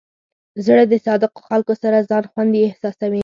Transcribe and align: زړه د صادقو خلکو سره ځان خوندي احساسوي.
زړه 0.65 0.83
د 0.91 0.93
صادقو 1.05 1.39
خلکو 1.49 1.73
سره 1.83 1.97
ځان 2.09 2.23
خوندي 2.31 2.59
احساسوي. 2.63 3.19